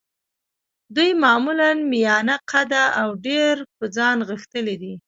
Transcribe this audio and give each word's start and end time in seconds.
دوی 0.95 1.09
معمولاً 1.23 1.69
میانه 1.91 2.35
قده 2.51 2.83
او 3.01 3.09
ډېر 3.27 3.55
په 3.77 3.85
ځان 3.95 4.17
غښتلي 4.29 4.75
دي. 4.81 4.93